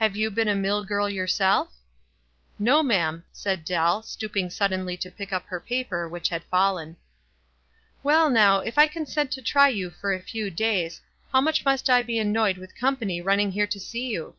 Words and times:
"Have 0.00 0.16
you 0.16 0.32
been 0.32 0.48
a 0.48 0.56
mill 0.56 0.82
girl 0.84 1.08
yourself?" 1.08 1.72
"No, 2.58 2.82
ma'am," 2.82 3.22
said 3.30 3.64
Dell, 3.64 4.02
stooping 4.02 4.50
suddenly 4.50 4.96
to 4.96 5.08
pick 5.08 5.32
up 5.32 5.46
her 5.46 5.60
paper 5.60 6.08
which 6.08 6.30
had 6.30 6.42
fallen." 6.50 6.96
Well, 8.02 8.28
now, 8.28 8.58
if 8.58 8.76
I 8.76 8.88
consent 8.88 9.30
to 9.34 9.40
try 9.40 9.68
you 9.68 9.90
for 9.90 10.12
a 10.12 10.20
few 10.20 10.50
days, 10.50 11.00
how 11.32 11.42
much 11.42 11.64
must 11.64 11.88
I 11.88 12.02
be 12.02 12.18
annoyed 12.18 12.58
with 12.58 12.76
com 12.76 12.96
pany 12.96 13.24
running 13.24 13.52
here 13.52 13.68
to 13.68 13.78
see 13.78 14.08
you? 14.08 14.34